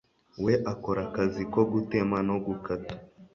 [0.43, 2.93] we akora akazi ko gutema no gukata